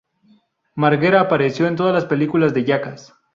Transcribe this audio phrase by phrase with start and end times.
[0.73, 3.13] Margera apareció en todas las películas de Jackass.